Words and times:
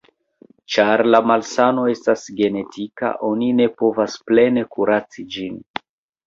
Ĉar 0.75 1.01
la 1.15 1.19
malsano 1.31 1.83
estas 1.91 2.23
genetika, 2.39 3.11
oni 3.29 3.51
ne 3.59 3.69
povas 3.83 4.17
plene 4.31 4.65
kuraci 4.75 5.27
ĝin. 5.37 5.63